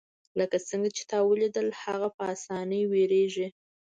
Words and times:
لکه 0.39 0.57
څنګه 0.69 0.89
چې 0.97 1.03
تا 1.11 1.17
ولیدل 1.29 1.67
هغه 1.83 2.07
په 2.17 2.23
اسانۍ 2.35 2.83
ویریږي 2.91 3.47